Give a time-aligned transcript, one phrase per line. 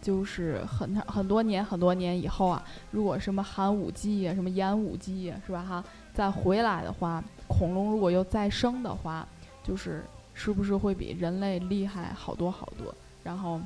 [0.00, 9.26] 就是很很多年很多年以后啊，如果什么寒武纪啊、什么炎武纪呀，是吧哈，再回来的话，恐龙如果又再生的话，
[9.62, 12.94] 就是是不是会比人类厉害好多好多？
[13.22, 13.60] 然后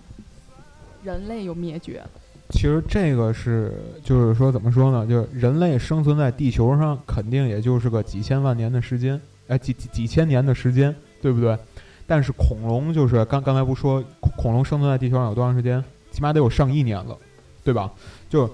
[1.03, 2.11] 人类又灭绝了。
[2.51, 5.07] 其实这个是，就是说怎么说呢？
[5.07, 11.59] 就是人类生存在地球上，肯定也就是个几千万年的时间，哎，几几几千年的时间，对不对？
[12.07, 14.03] 但是恐龙就是刚刚才不说，
[14.39, 15.85] 恐龙生存在地球上有多长时间？
[16.19, 17.17] 起码得有上亿年了，
[17.63, 17.89] 对吧？
[18.29, 18.51] 就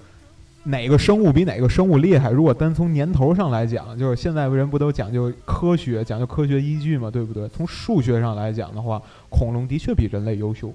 [0.65, 2.31] 哪个生物比哪个生物厉害？
[2.31, 7.49] 如果单从年头上来讲，就是现在人不都讲究科学，讲究科学依据嘛，对不对？
[7.49, 9.01] 从数学上来讲的话，
[9.31, 10.71] 恐龙的确比人类优秀，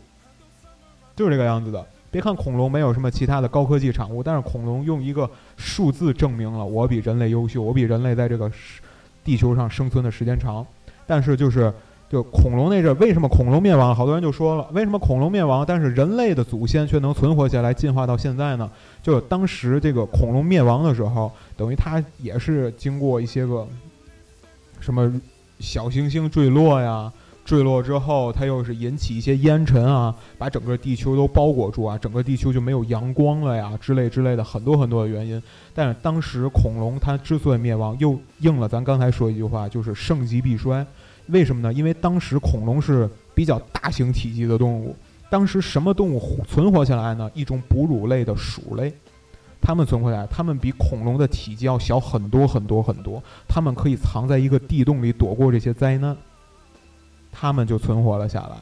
[1.16, 1.86] 就是这个样子的。
[2.10, 8.52] 别看恐龙没有什么其他的高科技产物，但是恐龙用一个数字证明了我比人类优秀，我比人类在这个
[9.24, 10.66] 地球上生存的时间长。
[11.06, 11.72] 但是就是
[12.10, 13.96] 就恐龙那阵，为什么恐龙灭亡？
[13.96, 18.70] 好多人就说了，为什么恐龙灭亡，但是人类的祖先却能存活下来，进化到现在呢？
[19.04, 23.68] 就当时这个恐龙灭亡的时候，等于它也是经过一些个
[24.80, 25.22] 什么
[25.60, 27.12] 小行星坠落呀。
[27.46, 35.42] 坠落之后，它又是引起一些烟尘啊，把整个地球都包裹住啊，整个地球就没有阳光了呀，之类之类的很多很多的原因。
[35.74, 40.86] 但是当时恐龙它之所以灭亡，又应了咱刚才说一句话，就是盛极必衰。
[41.30, 41.72] 为什么呢？
[41.73, 44.95] 因为当时恐龙是比较大型体积的动物，
[45.30, 47.30] 当时什么动物存活下来呢？
[47.33, 48.94] 一种哺乳类的鼠类，
[49.61, 56.16] 它们存活下来，它们比恐龙的体积要小很多很多很多，它们可以藏在一个地洞里躲过这些灾难。
[57.31, 58.57] 它们就存活了下来，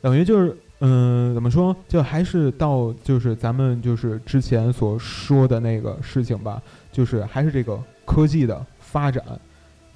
[0.00, 1.74] 等于就是，嗯，怎么说？
[1.86, 9.22] 就还是到就是咱们就是之前所说的那个事情吧，就是还是这个科技的发展，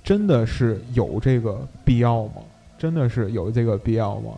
[0.02, 2.42] 真的是有这个必要吗？
[2.78, 4.32] 真的是有这个必要吗？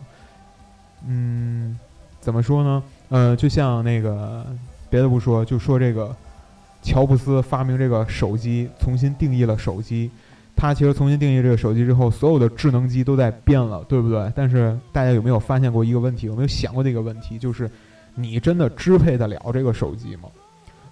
[1.07, 1.77] 嗯，
[2.21, 2.83] 怎么说呢？
[3.09, 4.45] 呃，就像那个
[4.89, 6.15] 别的不说，就说这个
[6.81, 10.09] 乔布斯发明这个手机，重新定义了手机。
[10.55, 14.31] 他其实重新定义这个手机之后，所有的智能机都在变了，对不对？
[14.35, 16.27] 但是大家有没有发现过一个问题？
[16.27, 17.37] 有没有想过这个问题？
[17.37, 17.69] 就是
[18.13, 20.29] 你真的支配得了这个手机吗？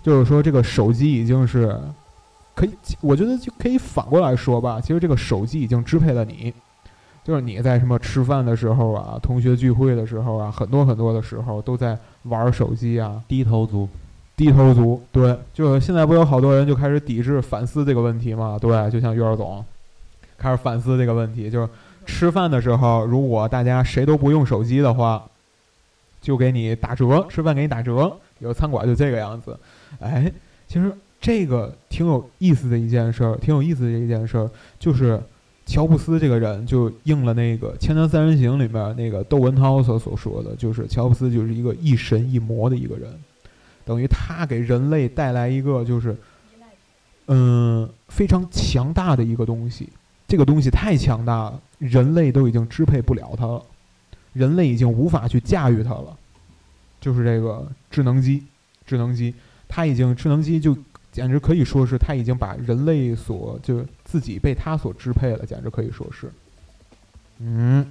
[0.01, 1.79] 就是说，这个手机已经是
[2.55, 2.71] 可以，
[3.01, 4.79] 我觉得就可以反过来说吧。
[4.81, 6.53] 其实这个手机已经支配了你，
[7.23, 13.87] 就是你在什么吃饭的时候啊、同学聚会的时候啊、很多很多的时候都在玩手机啊，低头族。
[14.35, 18.57] 低头族，对，就现在不有好多人就开始抵制、反思这个问题嘛？
[18.59, 19.63] 对，就像月儿总，
[20.39, 21.69] 开始反思这个问题，就是
[22.07, 25.23] 吃饭的时候，如果大家谁都不用手机的话，
[26.19, 28.11] 就给你打折，吃饭给你打折。
[28.39, 29.57] 有餐馆就这个样子。
[29.99, 30.29] 哎，
[30.67, 30.91] 其实
[31.23, 35.17] 这个挺有意思的一件事儿，挺有意思的一件事儿，就是
[35.65, 43.09] 乔布斯这个人就应了那个《锵锵三人行》里面那个窦文涛所所说的，就是乔布斯就是一个一神一魔的一个人。
[43.85, 46.13] 等于他给人类带来一个就是，
[47.27, 49.87] 嗯，非常强大的一个东西。
[50.27, 53.63] 这个东西太强大了，人类都已经支配不了它了，
[54.33, 56.17] 人类已经无法去驾驭它了。
[56.99, 58.43] 就是这个智能机，
[58.85, 59.33] 智能机，
[59.69, 60.75] 它已经智能机就
[61.13, 66.29] 简直可以说是他已经把人类所就自己被他所支配了，简直可以说是。
[67.39, 67.89] 嗯，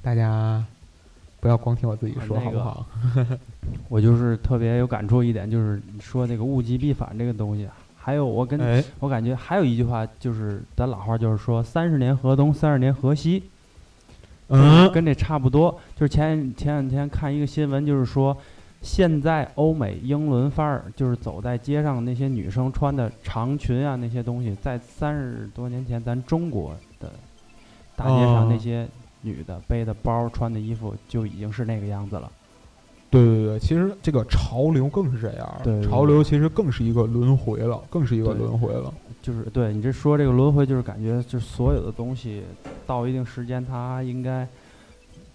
[0.00, 0.64] 大家。
[1.40, 2.86] 不要光听我自己说，好不好？
[3.90, 7.68] 我就是特别有感触一点，就是说那个物极必反这个东西。
[7.96, 13.42] 还有我跟我感觉还有一句话，就是咱老话就是说三十年河东，三十年河西。
[14.50, 15.80] 嗯，跟这差不多。
[15.96, 18.36] 就是前前两天看一个新闻，就是说
[18.82, 27.10] 现在欧美英伦范儿，就是走在街上那些女生穿的长裙啊那些东西，在三十多年前咱中国的
[27.96, 28.86] 大街上那些。
[29.24, 32.28] 女的背的包、穿的衣服就已经是那个样子了。
[33.08, 35.60] 对对对，其实这个潮流更是这样。
[35.62, 38.92] 对，潮流其实更是一个轮回了，更是一个轮回了。
[39.22, 42.42] 就是对你这说这个轮回，就是感觉就所有的东西
[42.84, 44.44] 到一定时间，它应该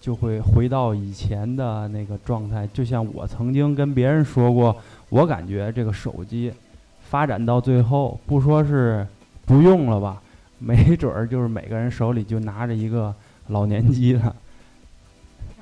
[0.00, 2.68] 就会回到以前的那个状态。
[2.72, 4.76] 就像我曾经跟别人说过，
[5.10, 6.52] 我感觉这个手机
[7.08, 9.06] 发展到最后，不说是
[9.46, 10.22] 不用了吧，
[10.58, 13.14] 没准儿就是每个人手里就拿着一个。
[13.50, 14.36] 老年机的，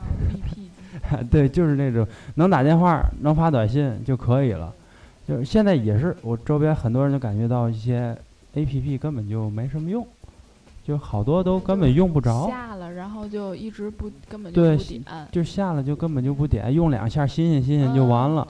[1.31, 2.05] 对， 就是那种
[2.35, 4.75] 能打电话、能发短信就可以了。
[5.25, 8.06] 就是现在也是，我周边很多人就感觉到一些
[8.55, 10.05] A P P 根本就没什么用，
[10.87, 12.47] 就好多都根本用不着。
[12.47, 15.05] 下了，然后就一直不根本就不点。
[15.33, 18.47] 就下了就根本就不点，用两下新鲜新鲜就完了。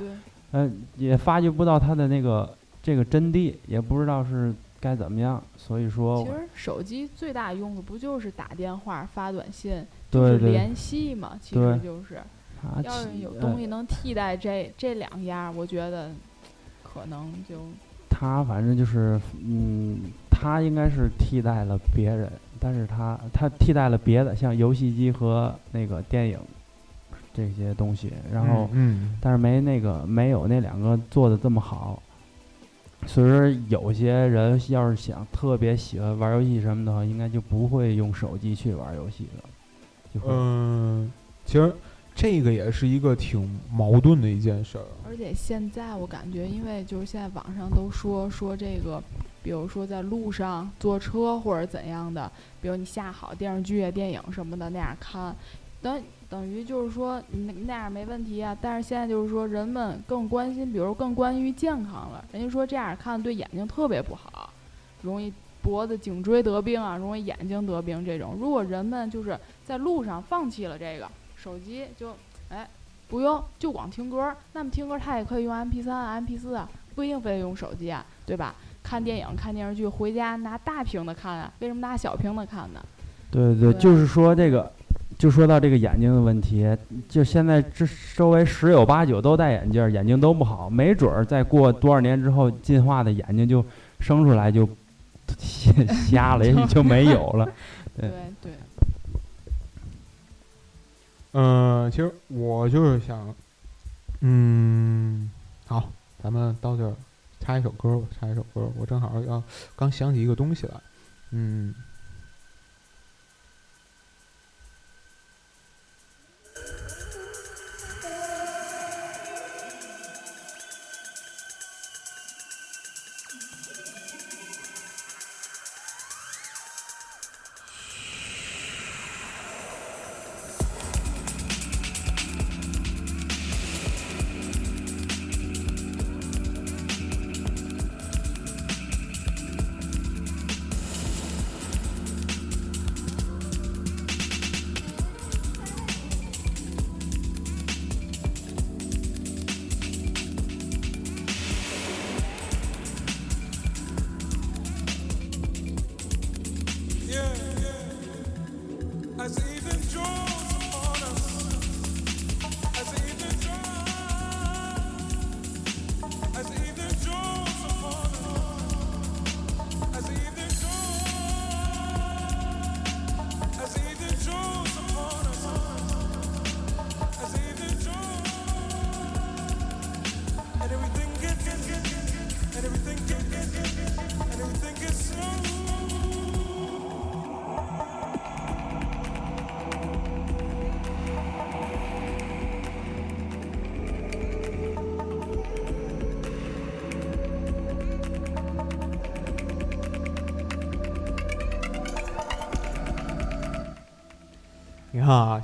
[0.52, 4.52] 嗯，也发掘不到它的那个这个真谛，也不知道是。
[4.78, 5.42] 该怎么样？
[5.56, 11.36] 所以说，其实手机最大用处不就是打电话、发短信，就是联系嘛？
[11.40, 12.20] 其实就是，
[12.84, 16.10] 要是有东西能替代这这两样，我觉得
[16.82, 17.56] 可能就
[18.08, 19.98] 它反正就是，嗯，
[20.38, 22.30] 它应该是替代了别人，
[22.60, 26.38] 但是他他替代了别的，像游戏机和那个电影
[27.32, 32.02] 这些东西，然后、嗯，但是没那个没有那两个做的这么好。
[33.06, 41.10] 所以说，有些人要是想特别喜欢玩游戏什么的话，应该就不会用手机去玩游戏了，嗯，
[41.46, 41.72] 其实
[42.14, 44.84] 这个也是一个挺矛盾的一件事儿。
[45.06, 49.02] 而且现在我感觉，因为就是现在网上都说说这个，
[49.46, 52.28] 比如说在路上坐车或者怎样的，
[52.60, 55.32] 比如你下好电视剧啊、电影什么的那样看，
[55.80, 58.58] 等等于就是说那那样没问题啊。
[58.60, 64.50] 但是现在就是说人们更关心，比如更关于健康了，人家说这样看对眼睛特别不好，
[65.02, 65.32] 容易
[65.62, 68.36] 脖子颈椎得病啊，容易眼睛得病这种。
[68.40, 72.16] 如果人们就是在路上放弃了这个手机就，
[72.48, 72.68] 哎
[73.06, 78.52] 不用就光听歌，那么听歌儿它也可以用 MP 3 MP 4啊，不一定非得用手机啊，对吧？
[78.86, 82.80] 看电影、看电视剧，回家拿大屏的看啊，为什么拿小屏的看呢？
[83.32, 84.72] 对对，对就是说这个，
[85.18, 86.64] 就说到这个眼睛的问题，
[87.08, 87.84] 就现在这
[88.14, 93.64] 周围十有八九都戴眼镜儿，眼睛都不好，没准儿再过多少年之后，进化的眼睛就
[93.98, 94.68] 生出来就
[96.08, 97.44] 瞎了，也许就没有了。
[97.98, 98.12] 对对
[98.42, 98.52] 对，
[101.32, 103.34] 嗯，其实我就是想，
[104.20, 105.28] 嗯，
[105.66, 105.90] 好，
[106.22, 106.94] 咱们到这儿
[107.46, 108.68] 插一首歌吧，插一首歌。
[108.76, 109.40] 我正好要
[109.76, 110.74] 刚想起一个东西来，
[111.30, 111.72] 嗯。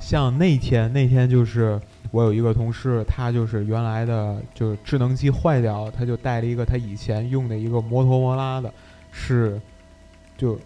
[0.03, 1.79] 像那天那天就是
[2.11, 8.71] 我有一个同事，他就是原来的就是智能机坏掉，他就带了一个他以前用的一个摩托罗拉的，
[9.11, 9.59] 是
[10.37, 10.59] 就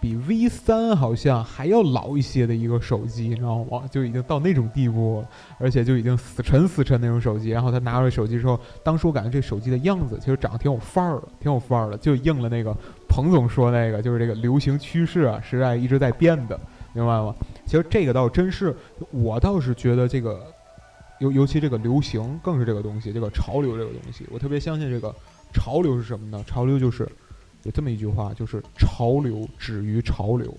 [0.00, 3.82] 比 V 三好像还要老一些的一个手机，你知道吗？
[3.90, 5.28] 就已经到那种地步了，
[5.58, 7.50] 而且就已经死沉死沉那种手机。
[7.50, 12.74] 然后他拿出来手机之后，当时我感觉这手机的样子其实长得挺有范儿的，挺有范儿的，就应了那个
[13.06, 16.58] 彭总说那个，就是这个流行趋势啊，时代一直在变的，
[16.94, 17.34] 明白吗？
[17.66, 18.74] 其实这个倒真是，
[19.10, 20.46] 我倒是觉得这个，
[21.20, 25.14] 尤尤其这个流行更是这个东西，这个潮流这个东西，我特别相信这个
[25.52, 26.42] 潮流是什么呢？
[26.46, 27.08] 潮流就是
[27.64, 30.52] 有这么一句话，就是潮流止于潮流。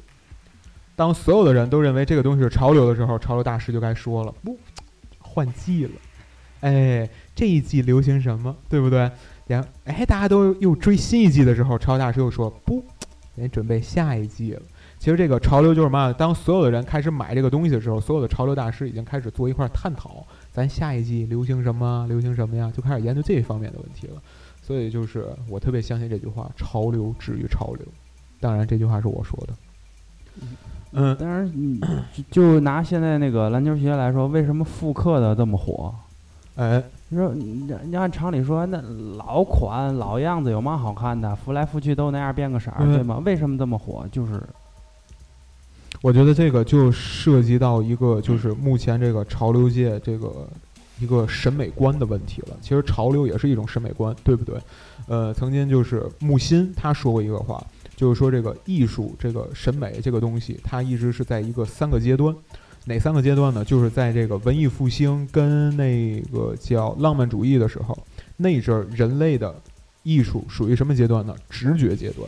[0.96, 4.58] 当所有的人都认为这个东西是潮流的时候，潮流大师就该说了，不，
[5.20, 5.92] 换季了，
[6.62, 9.10] 哎，这一季流行什么，对不对？
[9.48, 12.86] 然后，哎，大家都又追新一季的时候，潮流大师又说不，
[13.36, 14.62] 人准备下一季了。
[15.00, 16.12] 其实这个潮流就是嘛？
[16.12, 22.70] 当所有的人开始买这个东西的时候，所有的潮流大师已经开始做一块儿探讨，咱下一季流行什么，流行什么呀？
[22.76, 24.22] 就开始研究这一方面的问题了。
[24.62, 27.86] 所以就是我特别相信这句话：潮流止于潮流。
[28.42, 29.54] 当然，这句话是我说的。
[30.92, 31.80] 嗯，当然，嗯
[32.30, 35.96] 就就拿现在那个篮球鞋来说，为什么复刻的这么火？
[36.56, 38.82] 哎，你说，你你按常理说，那
[39.16, 41.34] 老款老样子有嘛好看的？
[41.36, 43.22] 复来复去都那样，变个色对吗？
[43.26, 44.06] 为什么这么火？
[44.12, 44.44] 就是
[46.02, 50.48] 我觉得这个就涉及到一个就是目前这个潮流界这个
[51.00, 52.58] 一个审美观的问题了。
[52.62, 54.58] 其实潮流也是一种审美观，对不对？
[55.08, 57.62] 呃，曾经就是木心他说过一个话，
[57.96, 62.34] 就是说这个艺术、这个审美这个东西，它一直是在一个三个阶段。
[62.86, 63.64] 哪三个阶段呢？
[63.64, 67.96] 就是在这个文艺复兴跟那个叫浪漫主义的时候，
[68.38, 69.54] 那阵儿人类的
[70.04, 71.36] 艺术属于什么阶段呢？
[71.50, 72.28] 直觉阶段。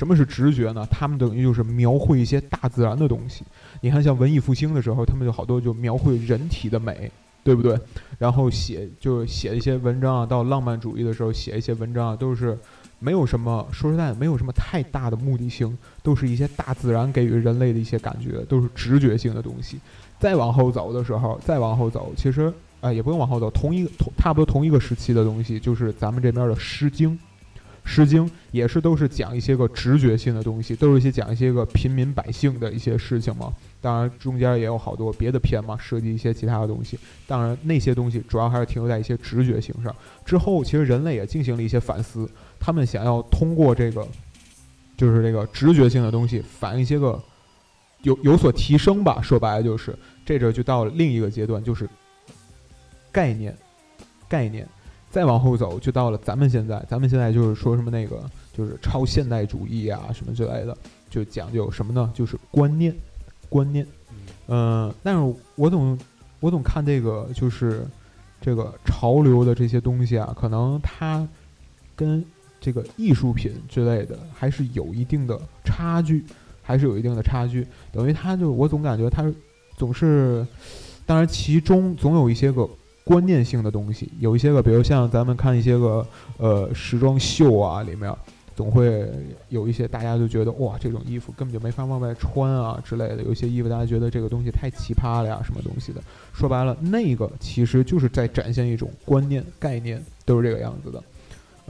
[0.00, 0.82] 什么是直觉呢？
[0.90, 3.44] 他们等于就是描绘一些大自然的东西。
[3.82, 7.12] 你看，像文艺复兴的时候，他们就好多就描绘人体的美，
[7.44, 7.78] 对不对？
[8.18, 12.58] 然后写就是写一些文章啊，到浪漫主义的时候写一些文章啊，都是
[12.98, 19.78] 没有什么说实在的，没有什么太大的目的性，都是一些大自然给予人类的一些感觉，都是直觉性的东西。
[20.18, 22.44] 再往后走的时候，再往后走，其实
[22.80, 27.10] 啊、呃也不用往后走，同一个同差不多同一个时期的东西，就是咱们这边的《诗经》。
[27.84, 33.52] 《诗经》也是都是讲一些个直觉性的东西，都是一些讲一些个平民百姓的一些事情嘛。
[33.80, 36.98] 当然中间也有好多别的篇嘛，涉及一些其他的东西。
[37.26, 39.94] 当然那些东西主要还是停留在一些直觉性上。
[40.24, 44.06] 之后其实人类也进行了一些反思，他们想要通过这个，
[44.96, 47.20] 就是这个直觉性的东西，反映一些个
[48.02, 49.20] 有有所提升吧。
[49.22, 51.88] 说白了就是这阵就到了另一个阶段，就是
[53.10, 53.56] 概念，
[54.28, 54.68] 概念。
[55.10, 60.76] 再往后走，就到了咱们现在，咱们现在就是说什么那个，就是超现代主义啊什么之类的，
[61.10, 62.10] 就讲究什么呢？
[62.14, 62.94] 就是观念，
[63.48, 63.86] 观念。
[64.46, 65.98] 嗯、但是我总
[66.40, 67.86] 我总看这个就是
[68.40, 71.26] 这个潮流的这些东西啊，可能它
[71.94, 72.24] 跟
[72.60, 76.24] 这个艺术品之类的还是有一定的差距，
[76.62, 77.66] 还是有一定的差距。
[77.92, 79.24] 等于它就我总感觉它
[79.76, 80.46] 总是，
[81.04, 82.68] 当然其中总有一些个
[83.04, 86.06] 观念性的东西，有一些个，比如像咱们看一些个
[86.38, 88.14] 呃时装秀啊，里面
[88.54, 89.08] 总会
[89.48, 93.22] 有一些大家就觉得哇，这种衣服根本就没法往外穿啊之类的。
[93.22, 96.00] 有些衣服大家觉得这个东西太奇葩了呀，什么东西的。
[96.32, 101.02] 说白了，那个其实就是在展现一种观念、概念，都是这个样子的。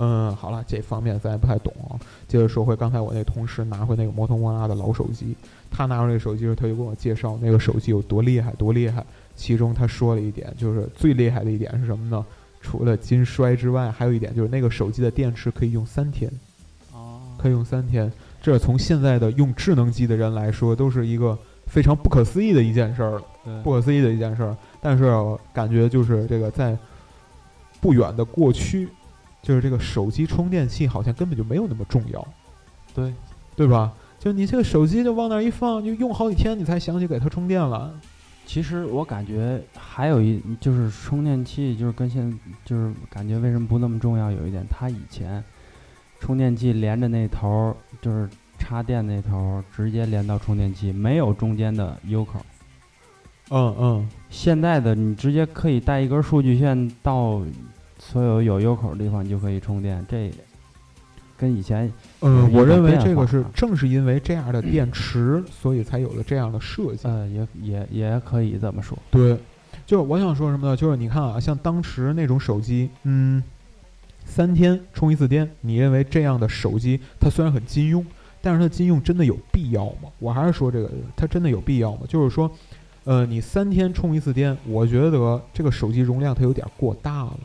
[0.02, 1.94] 嗯，好了，这方面咱也不太懂啊。
[2.26, 5.36] 接着说回刚才我那同事拿回那个摩托罗拉的老手机，
[5.70, 9.04] 他拿出这个手机时，他就跟我介绍那个手机有多厉害，多厉害。
[9.40, 12.22] 其中他说了一点，就是最厉害的一点是什么呢？
[12.60, 16.30] 除了金衰之外，还有一点就是那个手机的电池可以用三天，
[16.92, 18.12] 哦，可以用三天。
[18.42, 24.54] 这从现在的用智能机的人来说，都是一个非常不可思议的一件事儿了，不可思议的一件事儿。
[24.78, 25.10] 但是
[25.54, 26.76] 感觉就是这个在
[27.80, 28.88] 不远的过去，
[29.42, 32.28] 就是这个手机充电器好像根本就没有那么重要，
[32.94, 33.14] 对，
[33.56, 33.90] 对吧？
[34.18, 37.90] 就你这个手机就往那儿一放，就用好几天，你才想起给它充电了。
[38.52, 44.28] 其实我感觉还有一就是充电器，就是跟现就是感觉为什么不那么重要？
[44.28, 45.40] 有一点，它以前
[46.18, 48.28] 充电器连着那头儿就是
[48.58, 52.40] 插电那头儿直接连到充电器，没有中间的 U 口。
[53.50, 57.40] 嗯嗯，现在的你直接可以带一根数据线到
[58.00, 60.04] 所有有 U 口的地方，你就可以充电。
[60.08, 60.28] 这
[61.40, 67.08] 跟以前嗯，我认为这个是正是因为这样的电池，所以才有了这样的设计。
[67.08, 68.98] 呃也也也可以这么说。
[69.10, 69.38] 对，
[69.86, 70.76] 就是我想说什么呢？
[70.76, 73.42] 就是你看啊，像当时那种手机，嗯，
[74.26, 78.04] 三天充一次电，你认为这样的手机它虽然很金庸，
[78.42, 80.10] 但是它金庸真的有必要吗？
[80.18, 82.00] 我还是说这个，它真的有必要吗？
[82.06, 82.50] 就是说，
[83.04, 87.38] 呃，你三天充一次电，我觉得这个手机容量它有点过大了。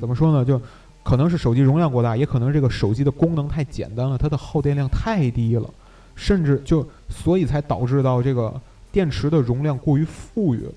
[0.00, 0.44] 怎么说呢？
[0.44, 0.60] 就
[1.06, 5.70] 可能是手机容量过大，也可能这个手机的功能太简单了，它的耗电量太低了，
[6.16, 8.52] 甚至就所以才导致到这个
[8.90, 10.72] 电池的容量过于富裕了。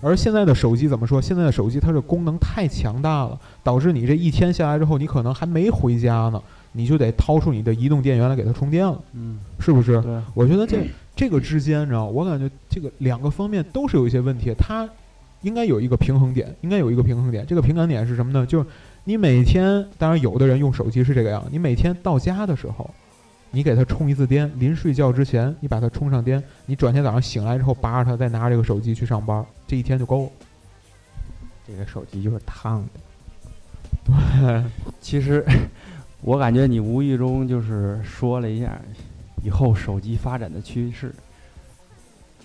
[0.00, 1.20] 而现在的手机怎么说？
[1.20, 10.00] 现在的手机它的功能太强大了，导致你这一天下来之后，你可能还没回家呢，你就得掏出你的移动电源来给它充电了，嗯，是不是？
[10.00, 10.78] 对，我觉得这
[11.14, 14.88] 这个之间，你知道，我感觉这个两个方面都是有一些问题，它
[15.42, 17.44] 应该有一个平衡点，应该有一个平衡点。
[17.46, 18.46] 这个平衡点是什么呢？
[18.46, 18.66] 就是
[19.04, 22.88] 你每天，当然有的人用手机是这个样，你每天到家的时候，
[23.50, 30.30] 你给它充一次电，临睡觉之前你把它充上电，你转天早上醒来之后拔着它，再拿这个手机去上班，这一天就够了。
[31.66, 33.00] 这个手机就是烫的。
[34.04, 34.64] 对
[35.00, 35.44] 其实
[36.20, 38.80] 我感觉你无意中就是说了一下
[39.42, 41.14] 以后手机发展的趋势。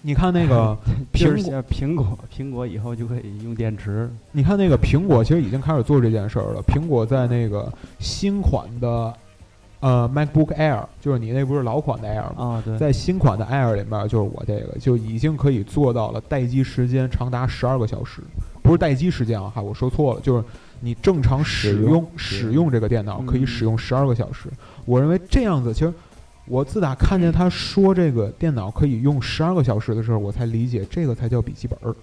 [0.06, 0.78] 你看那个
[1.12, 4.08] 苹果，苹果，苹果以后就可以用电池。
[4.32, 6.62] 你看那个苹果，其实已经开始做这件事儿了。
[6.68, 9.12] 苹果在那个新款的
[9.80, 12.46] 呃 MacBook Air，就是你那不是老款的 Air 吗？
[12.46, 18.22] 啊，对，在新款的 Air 里面，就是我这个就已经可以做到了待机时间长达十二个小时，
[18.62, 20.44] 不是待机时间啊，哈，我说错了，就是
[20.82, 24.50] 你正常使使用用使用这个电脑可以嗯使用十二个小时。
[24.86, 25.92] 我认为这样子，其实
[26.48, 31.96] 我自打看见他说这个电脑可以用十二个小时的时候，我才理解这个才叫笔记本儿。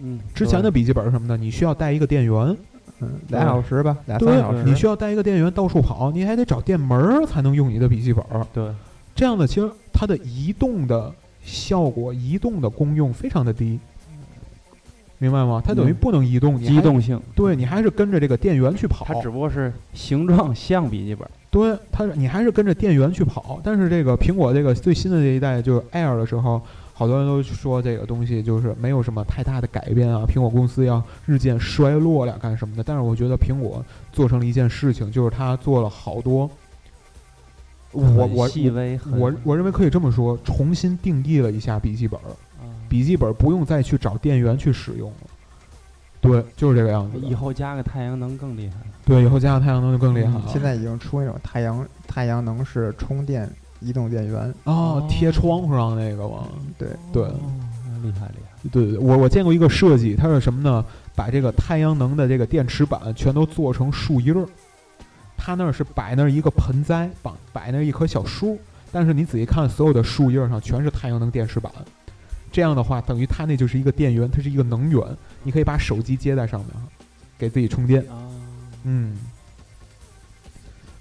[0.00, 1.36] 嗯，之前的笔记本是什么的？
[1.36, 2.56] 你需要带一个电源，
[3.00, 4.62] 嗯，俩小时吧，俩三小时。
[4.64, 8.46] 你需要带一个电源到处跑，你还得找电门儿才能用你的笔记本儿。
[8.52, 8.70] 对，
[9.14, 13.78] 这样的其实它的移动的效果移动的功用非常的低，
[15.18, 15.62] 明白吗？
[15.64, 21.26] 它等于嗯不能移动，你还机动性，对你还是跟着这个电源去跑，它只不过是形状像笔记本
[21.92, 26.60] 它是你还是跟着电源去跑，但是这个苹果这个最新的这一代就是 Air 的时候，
[26.92, 32.82] 好多人都说这个东西就是没有什么太大的改变啊，苹果公司要日渐衰落了干什么的。
[32.82, 36.50] 但是我觉得苹果做成了一件事情，就是它做了好多，
[37.92, 38.48] 我我
[39.12, 42.18] 我我认为可以这么说，重新定义了一下笔记本
[42.88, 45.25] 笔记本儿不用再去找电源去使用了。
[46.26, 47.18] 对，就是这个样子。
[47.18, 48.86] 以后加个太阳能更厉害了。
[49.04, 50.44] 对，以后加个太阳能就更厉害了。
[50.48, 56.48] 现在已经出那种太阳太阳能式充电移动电源，哦，贴窗户上那个吗？
[56.76, 57.22] 对，对。
[57.24, 57.40] 哦，
[58.02, 58.68] 厉害厉害。
[58.70, 60.84] 对对对，我我见过一个设计，它是什么呢？
[61.14, 64.46] 把这个太阳能的这个电池板全都做成树叶儿，
[65.36, 68.58] 它那儿是摆那儿一个盆栽，摆摆那儿一棵小树，
[68.92, 71.72] 但是你仔细看，所有的树叶儿上全是太阳能电池板。
[72.56, 74.98] 这样的话，等于它那就是一个电源，它是一个能源，
[75.42, 76.70] 你可以把手机接在上面，
[77.36, 78.00] 给自己充电。
[78.04, 78.16] 啊，
[78.84, 79.14] 嗯，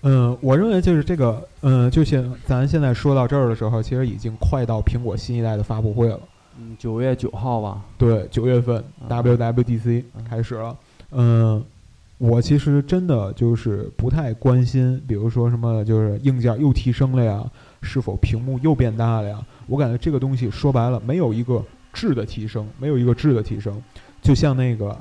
[0.01, 6.19] 嗯，我认为就是这个，嗯，就像咱现在说到这儿的时候，其实已经快到苹果新一代的发布会了。
[6.59, 7.81] 嗯，九月九号吧。
[7.97, 10.77] 对，九月份啊 WWDC 嗯开始了。
[11.11, 11.63] 嗯，
[12.17, 17.49] 我其实真的就是不太关心，比如说什么就是硬件又提升了呀，
[17.81, 19.41] 是否屏幕又变大了呀？
[19.67, 23.81] 我感觉这个东西说白了没有一个质的提升，没有一个质的提升。
[24.21, 24.97] 就像那个，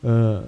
[0.00, 0.42] 呃，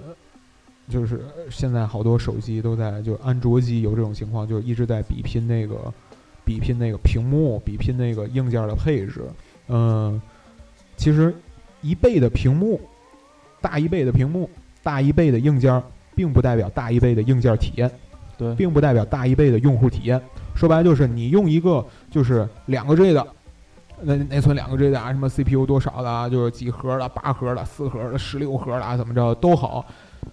[0.89, 5.93] 就是现在好多手机都在，就安卓机有这种情况，就一直在比拼那个，
[6.45, 9.23] 比拼那个屏幕，比拼那个硬件的配置。
[9.69, 10.21] 嗯，
[10.97, 11.35] 其实
[11.81, 12.81] 一倍的屏幕，
[13.61, 14.49] 大一倍的屏幕，
[14.83, 15.83] 大一倍的硬件，
[16.15, 17.91] 并不代表大一倍的硬件体验，
[18.37, 20.21] 对，并不代表大一倍的用户体验。
[20.57, 23.25] 说白了就是你用一个就是两个 G 的，
[24.03, 29.85] 那内存两个 G 的啊，什么 CPU 多少的啊，就是几核的、八核的、四核的、十六核的啊，怎么着都好，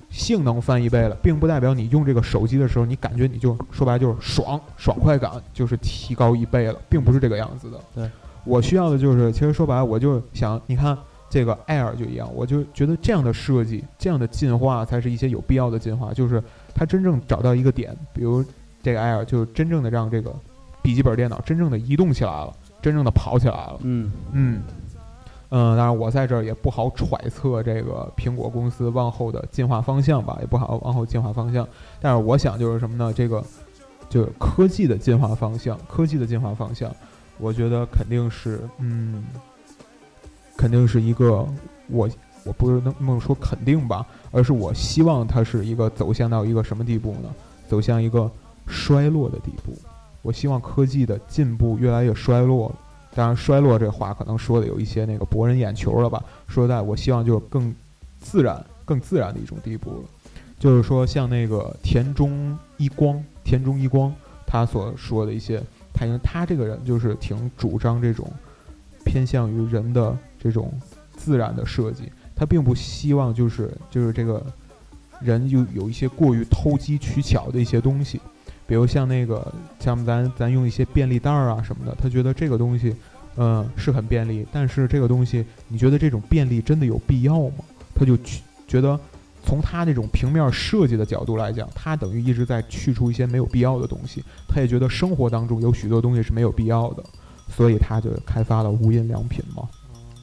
[0.10, 7.80] 性能翻一倍了，并不代表你用这个手机的时候，你感觉你就说白了就是爽，爽快感就是提高一倍了，并不是这个样子的。
[7.94, 8.10] 对，
[8.44, 10.98] 我需要的就是，其实说白了，我就想，你看
[11.30, 16.42] 这个 Air 就一样，我就觉得这样的设计、这样的进化才是一些有必要的进化，就是
[16.74, 18.46] 它真正找到一个点，比如
[18.84, 20.34] 这个 Air 就真正的让这个
[20.82, 22.54] 笔记本电脑真正的移动起来了，
[22.86, 23.80] 真正的跑起来了。
[23.82, 24.62] 嗯，嗯，
[25.50, 31.68] 嗯，当然我在这儿也不好揣测这个苹果公司往后的进化方向吧，也不好往后进化方向。
[32.00, 33.12] 但是我想就是什么呢？
[33.12, 33.44] 这个
[34.08, 36.96] 就是科技的进化方向，科技的进化方向，
[37.40, 39.24] 我觉得肯定是，嗯，
[40.56, 41.44] 肯定是一个
[41.88, 42.08] 我
[42.44, 47.34] 我不是那么说肯定吧，而是我希望它是一个走向到一个什么地步呢？
[47.68, 48.30] 走向一个
[48.68, 49.76] 衰落的地步。
[50.26, 52.74] 我希望科技的进步越来越衰落。
[53.14, 56.22] 当然，衰落这话可能说的有一些那个博人眼球了吧？
[56.48, 57.74] 说在，我希望就是更
[58.20, 60.04] 自然、更自然的一种地步了。
[60.58, 64.12] 就是说，像那个田中一光，田中一光
[64.48, 65.62] 他所说的一些，
[65.94, 68.28] 他因为他这个人就是挺主张这种
[69.06, 70.74] 偏向于人的这种
[71.16, 74.44] 自然的设计，他并不希望就是就是这个
[75.22, 78.20] 人有有一些过于偷机取巧的一些东西。
[78.68, 82.96] 比如像那个，像咱咱用一些便利袋儿啊什么的，他觉得这个东西，
[83.38, 87.64] 嗯、是很便利，但是这个东西，你觉得这种便利真的有必要吗？
[87.94, 89.00] 他就去觉得，
[89.44, 94.24] 从他这种平面设计的角度来讲，他等于一直在去除一些没有必要的东西。
[94.48, 97.04] 他也觉得生活当中有许多东西是没有必要的，
[97.50, 99.68] 所以他就开发了无印良品嘛，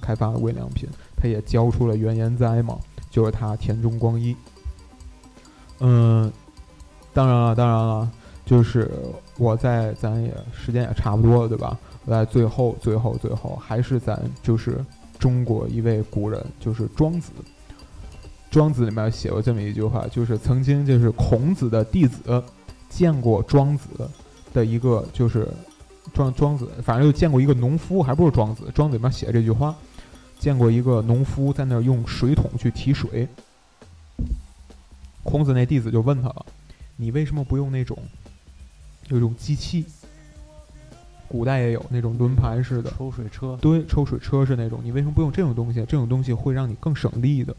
[0.00, 2.76] 开发了无印良品，他也交出了原研哉嘛，
[3.08, 4.36] 就是他田中光一。
[5.78, 6.30] 嗯，
[7.14, 8.10] 当然了，当然了。
[8.44, 8.90] 就是
[9.38, 11.78] 我在咱也时间也差不多了，对吧？
[12.06, 14.84] 来最后最后最后还是咱就是
[15.18, 17.30] 中国一位古人，就是庄子。
[18.50, 22.42] 庄子里面写过这么一句话，就是曾经就是孔子的弟子
[22.90, 23.88] 见过庄子
[24.52, 25.48] 的一个就是
[26.12, 28.64] 庄庄子，反正就见过一个农夫，还不是庄子。
[28.74, 29.74] 庄子里面写这句话，
[30.38, 33.26] 见过一个农夫在那儿用水桶去提水。
[35.22, 36.44] 孔子那弟子就问他了
[36.96, 37.96] ：“你为什么不用那种？”
[39.12, 39.84] 有一种机器，
[41.28, 44.80] 古代也有那种轮盘式的，抽水车，对，抽水车是那种。
[44.82, 45.80] 你为什么不用这种东西？
[45.80, 47.54] 这种东西会让你更省力的。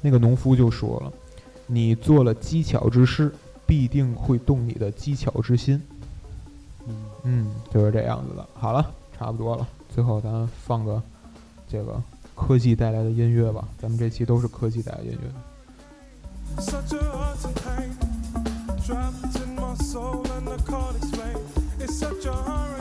[0.00, 1.12] 那个农夫就说了
[1.68, 3.30] ：“你做了机巧之事，
[3.66, 5.78] 必定会动你的机巧之心。”
[6.88, 8.48] 嗯，嗯，就是这样子的。
[8.54, 9.68] 好了，差不多了。
[9.94, 11.02] 最后咱放个
[11.68, 12.02] 这个
[12.34, 13.68] 科技带来的音乐吧。
[13.76, 16.62] 咱们这期都是科技带来的音乐。
[16.62, 17.90] Such a hurt and pain
[18.86, 20.27] trapped in my soul and I
[20.68, 21.36] can't explain.
[21.80, 22.77] It's such a hurricane,